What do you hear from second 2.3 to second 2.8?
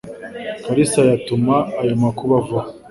avaho.